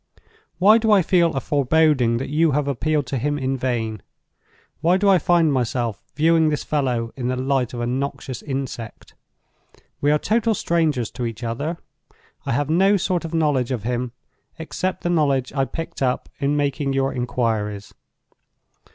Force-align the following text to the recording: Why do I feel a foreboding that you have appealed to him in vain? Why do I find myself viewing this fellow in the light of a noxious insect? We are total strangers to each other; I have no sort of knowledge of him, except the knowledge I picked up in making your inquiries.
Why 0.57 0.79
do 0.79 0.91
I 0.91 1.03
feel 1.03 1.31
a 1.35 1.39
foreboding 1.39 2.17
that 2.17 2.29
you 2.29 2.53
have 2.53 2.67
appealed 2.67 3.05
to 3.05 3.19
him 3.19 3.37
in 3.37 3.55
vain? 3.55 4.01
Why 4.79 4.97
do 4.97 5.07
I 5.07 5.19
find 5.19 5.53
myself 5.53 6.01
viewing 6.15 6.49
this 6.49 6.63
fellow 6.63 7.13
in 7.15 7.27
the 7.27 7.35
light 7.35 7.71
of 7.75 7.81
a 7.81 7.85
noxious 7.85 8.41
insect? 8.41 9.13
We 10.01 10.09
are 10.09 10.17
total 10.17 10.55
strangers 10.55 11.11
to 11.11 11.25
each 11.27 11.43
other; 11.43 11.77
I 12.47 12.51
have 12.53 12.67
no 12.67 12.97
sort 12.97 13.25
of 13.25 13.35
knowledge 13.35 13.69
of 13.69 13.83
him, 13.83 14.13
except 14.57 15.03
the 15.03 15.09
knowledge 15.11 15.53
I 15.53 15.65
picked 15.65 16.01
up 16.01 16.29
in 16.39 16.57
making 16.57 16.93
your 16.93 17.13
inquiries. 17.13 17.93